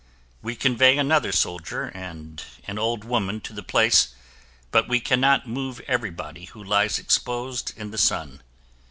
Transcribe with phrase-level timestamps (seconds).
[0.41, 4.15] We convey another soldier and an old woman to the place
[4.71, 8.41] but we cannot move everybody who lies exposed in the sun.